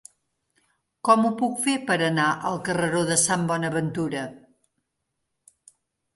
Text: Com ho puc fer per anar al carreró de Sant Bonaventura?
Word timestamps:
Com 1.09 1.27
ho 1.27 1.31
puc 1.41 1.59
fer 1.65 1.75
per 1.89 1.97
anar 2.05 2.25
al 2.53 2.57
carreró 2.69 3.05
de 3.11 3.19
Sant 3.25 3.45
Bonaventura? 3.53 4.27